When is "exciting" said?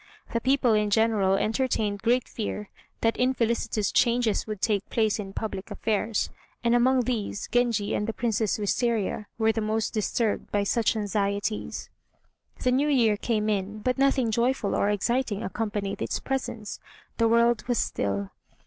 14.89-15.43